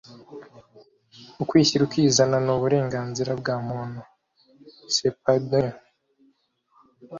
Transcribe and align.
ukwishyira 1.41 1.81
ukizana 1.85 2.37
n’uburenganzira 2.45 3.31
bwa 3.39 3.55
muntu 3.67 4.01
(Cepadho) 4.93 5.63